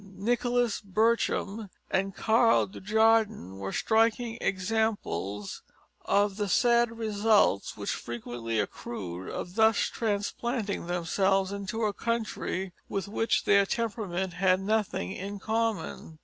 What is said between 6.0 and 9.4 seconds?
of the sad results which frequently accrued